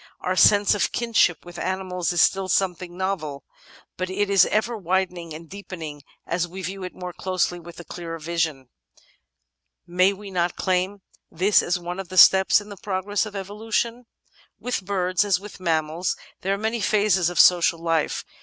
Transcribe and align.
Our 0.21 0.35
sense 0.35 0.73
of 0.73 0.91
kinship 0.91 1.45
with 1.45 1.59
animals 1.59 2.11
is 2.11 2.21
still 2.21 2.47
something 2.47 2.97
novel, 2.97 3.43
but 3.97 4.09
it 4.09 4.31
is 4.31 4.47
ever 4.47 4.75
widening 4.75 5.31
and 5.31 5.47
deepening 5.47 6.01
as 6.25 6.47
we 6.47 6.63
view 6.63 6.83
it 6.83 6.95
more 6.95 7.13
closely 7.13 7.57
and 7.57 7.65
with 7.67 7.87
clearer 7.87 8.17
vision: 8.17 8.69
may 9.85 10.11
we 10.11 10.31
not 10.31 10.55
claim 10.55 11.03
this 11.29 11.61
as 11.61 11.77
one 11.77 11.99
of 11.99 12.09
the 12.09 12.17
steps 12.17 12.59
in 12.59 12.69
the 12.69 12.77
progress 12.77 13.27
of 13.27 13.35
Evolution? 13.35 14.07
With 14.59 14.83
birds, 14.83 15.23
as 15.23 15.39
with 15.39 15.59
mammals, 15.59 16.17
there 16.41 16.55
are 16.55 16.57
many 16.57 16.81
phases 16.81 17.29
of 17.29 17.39
social 17.39 17.77
life. 17.77 18.25